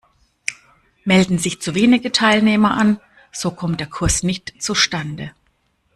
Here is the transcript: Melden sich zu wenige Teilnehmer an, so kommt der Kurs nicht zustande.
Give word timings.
Melden 1.05 1.37
sich 1.37 1.61
zu 1.61 1.75
wenige 1.75 2.11
Teilnehmer 2.11 2.71
an, 2.71 2.99
so 3.31 3.51
kommt 3.51 3.79
der 3.81 3.85
Kurs 3.87 4.23
nicht 4.23 4.59
zustande. 4.59 5.31